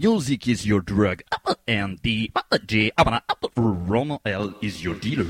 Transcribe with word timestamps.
music 0.00 0.46
is 0.46 0.64
your 0.64 0.80
drug, 0.80 1.22
and 1.66 1.98
the 2.02 2.30
J 2.66 2.92
Ronald 3.56 4.20
L 4.24 4.54
is 4.62 4.84
your 4.84 4.94
dealer. 4.94 5.24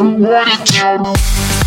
who 0.00 0.14
wanted 0.14 0.64
to. 0.64 1.59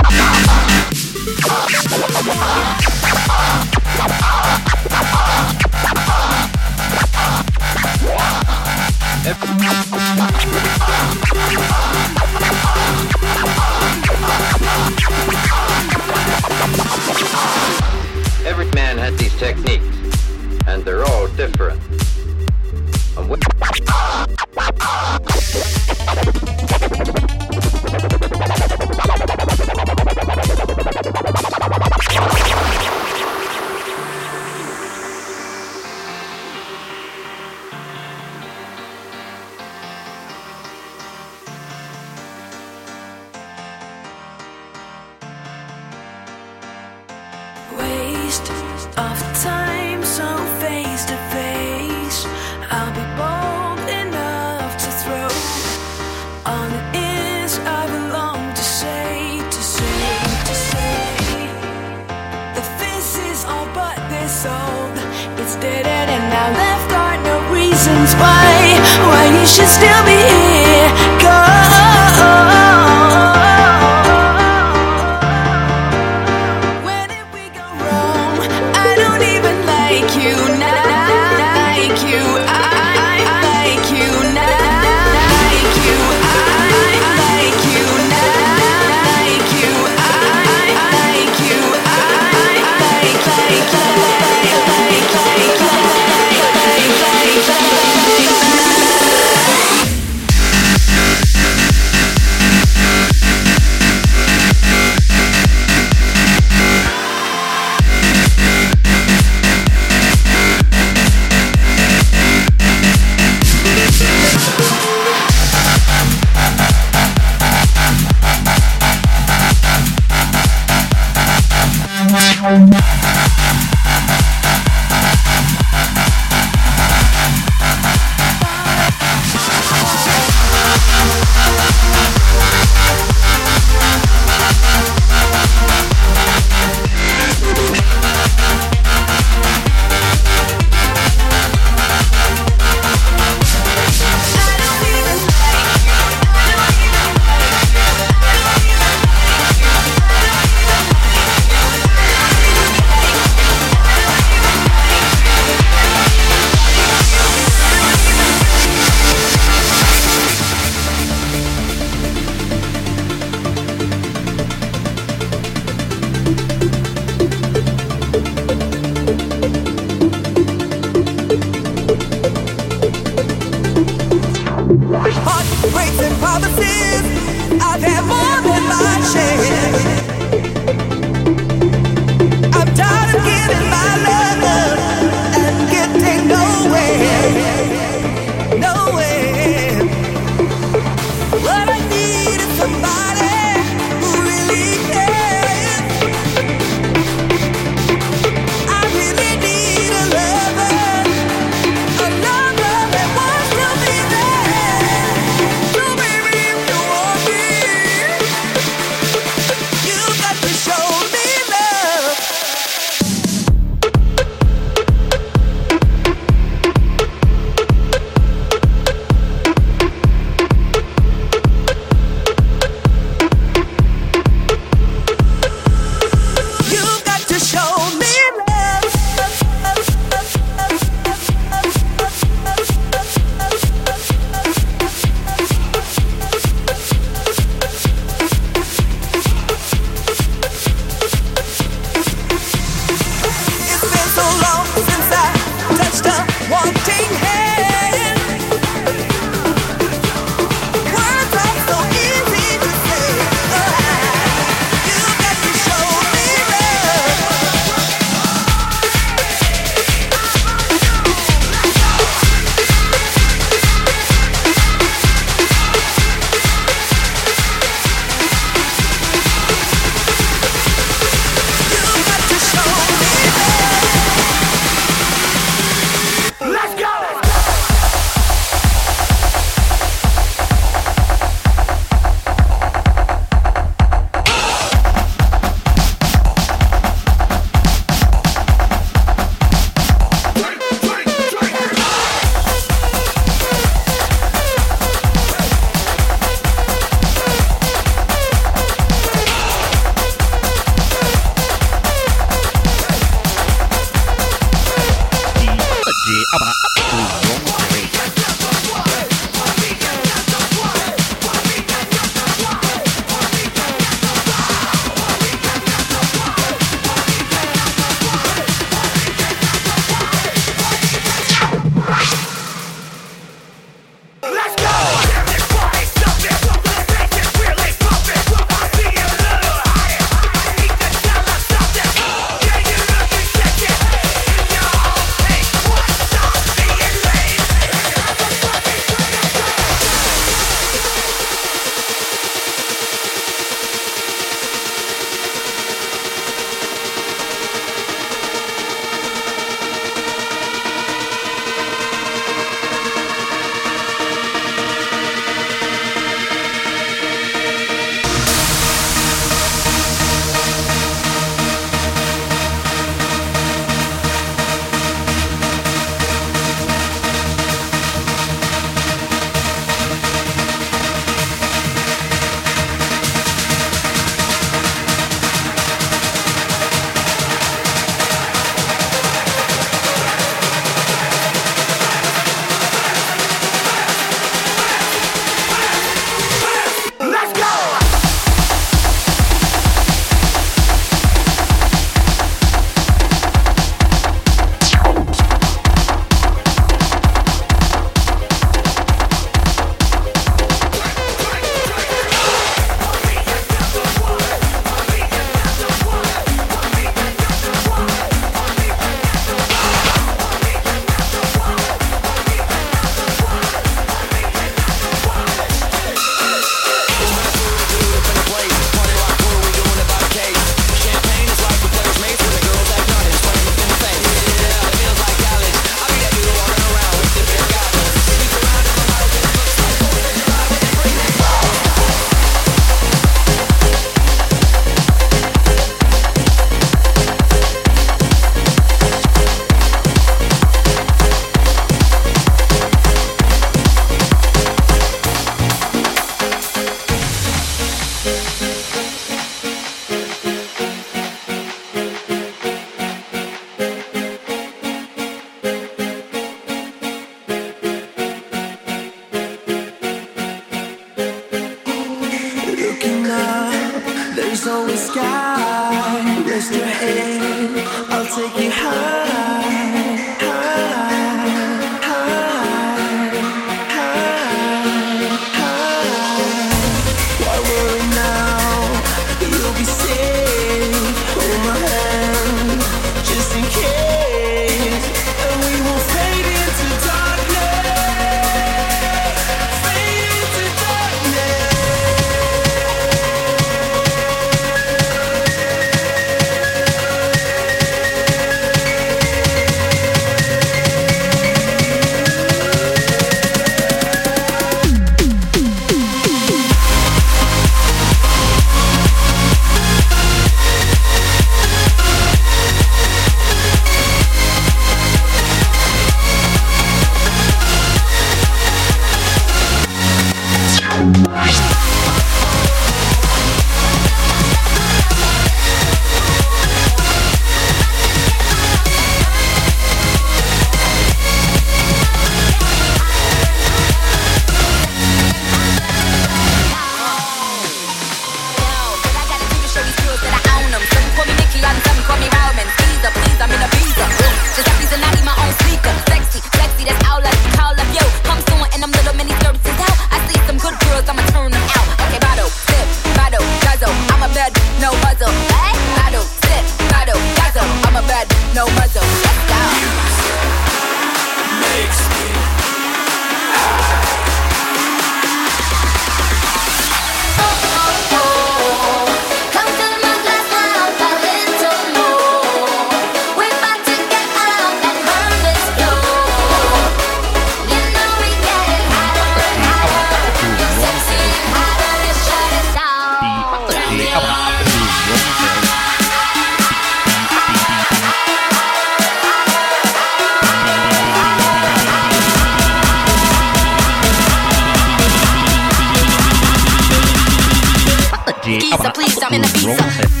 Geezer, 598.39 598.71
please, 598.73 598.97
I'm 599.03 599.13
in 599.13 599.21
the 599.21 599.27
pizza. 599.27 600.00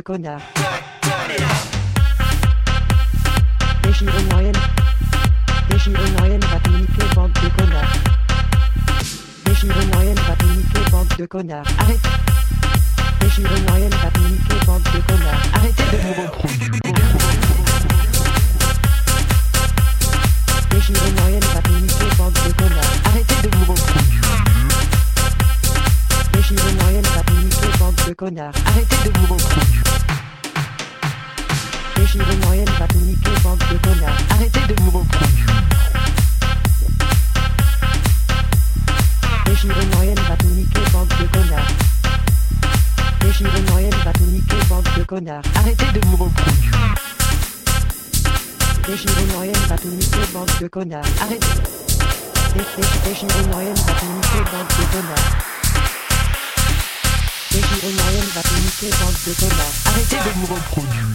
De 0.00 0.02
connard. 0.02 0.40
Légie 3.84 4.06
O'Neill 5.90 6.40
va 6.40 6.58
t'imiter, 6.60 7.06
bande 7.14 7.32
de 7.32 7.48
connard. 7.58 7.92
Légie 9.46 9.70
O'Neill 9.70 10.18
va 10.26 10.34
t'imiter, 10.36 10.90
bande 10.90 11.14
de 11.18 11.26
connard. 11.26 11.66
Arrête. 11.78 12.00
Légie 13.20 13.44
O'Neill 13.44 13.90
va 13.90 14.10
t'imiter, 14.10 14.66
bande 14.66 14.82
de 14.82 15.00
connard. 15.06 15.42
Arrêtez 15.54 15.84
de 15.92 15.98
vous 15.98 16.14
va 21.54 21.62
t'imiter, 21.62 22.16
bande 22.16 22.32
de 22.32 22.52
connard. 22.52 22.92
Arrêtez 23.04 23.42
de 23.42 23.48
vous 23.54 23.64
de 28.10 28.14
connard. 28.14 28.52
Arrêtez 28.66 28.96
de 29.08 29.18
vous 29.18 29.36
Légie 31.96 32.18
O'Neill 32.18 32.68
va 32.78 32.86
t'imiter, 32.88 33.30
bande 33.44 33.58
de 33.58 33.78
connard. 33.78 34.18
Arrêtez 34.30 34.66
de 34.66 34.74
vous 34.80 35.06
Légie 39.46 39.68
O'Neill 39.68 40.18
va 40.28 40.36
t'imiter, 40.36 40.80
bande 40.92 41.08
de 41.08 41.26
connard. 41.38 41.68
Légie 43.22 43.44
O'Neill 43.44 43.94
va 44.04 44.12
t'imiter, 44.12 44.56
bande 44.68 44.88
de 44.96 45.04
connard. 45.04 45.42
Arrêtez 45.54 45.92
de 45.92 46.00
vous 46.06 46.32
Légie 48.88 49.06
O'Neill 49.08 49.56
va 49.68 49.76
t'imiter, 49.76 50.18
bande 50.34 50.50
de 50.60 50.66
connard. 50.66 51.04
Arrêtez. 51.22 51.46
Légie 52.56 53.26
O'Neill 53.38 53.74
va 53.74 53.92
t'imiter, 53.94 54.50
bande 54.50 54.68
de 54.68 54.84
connard. 54.92 55.49
Peggy 57.50 57.86
et 57.86 57.92
Marianne 57.92 58.30
va 58.34 58.42
imiter 58.58 58.90
Bande 59.00 59.14
de 59.26 59.32
Thomas. 59.34 59.82
Arrêtez 59.86 60.16
de 60.16 60.46
vous 60.46 60.54
reproduire. 60.54 61.06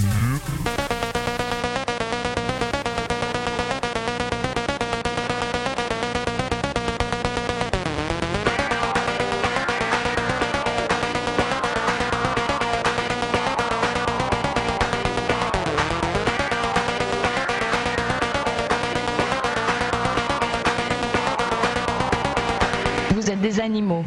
des 23.46 23.60
animaux. 23.60 24.04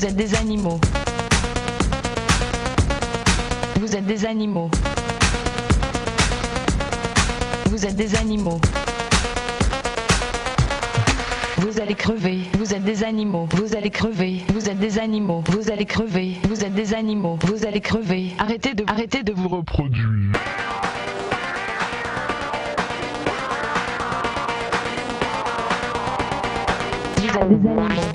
Vous 0.00 0.06
êtes 0.06 0.16
des 0.16 0.34
animaux. 0.34 0.80
Vous 3.78 3.94
êtes 3.94 4.06
des 4.06 4.24
animaux. 4.24 4.70
Vous 7.66 7.84
êtes 7.84 7.96
des 7.96 8.14
animaux. 8.14 8.58
Vous 11.58 11.78
allez 11.82 11.94
crever, 11.94 12.38
vous 12.58 12.72
êtes 12.72 12.82
des 12.82 13.04
animaux, 13.04 13.46
vous 13.52 13.76
allez 13.76 13.90
crever, 13.90 14.42
vous 14.54 14.70
êtes 14.70 14.78
des 14.78 14.98
animaux, 14.98 15.44
vous 15.48 15.70
allez 15.70 15.84
crever, 15.84 16.38
vous 16.48 16.64
êtes 16.64 16.74
des 16.74 16.94
animaux, 16.94 17.38
vous 17.42 17.66
allez 17.66 17.82
crever. 17.82 18.32
Arrêtez 18.38 18.72
de, 18.72 18.84
arrêtez 18.86 19.22
de 19.22 19.34
vous 19.34 19.48
reproduire. 19.48 20.32
Vous 27.18 27.26
êtes 27.26 27.48
des 27.48 27.68
animaux. 27.68 28.09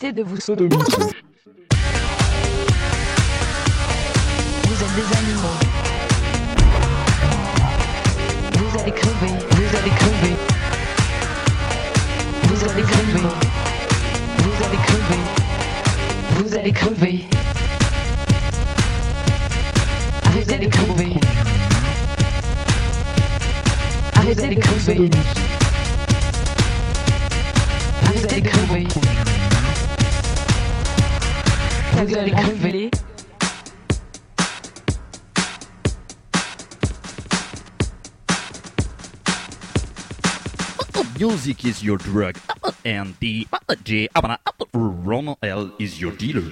De 0.00 0.22
vous 0.22 0.40
sodomiser. 0.40 0.80
music 41.50 41.64
is 41.64 41.82
your 41.82 41.98
drug, 41.98 42.38
and 42.84 43.16
the 43.18 43.44
DJ 43.68 44.08
Ronald 44.72 45.38
L 45.42 45.72
is 45.80 46.00
your 46.00 46.12
dealer. 46.12 46.42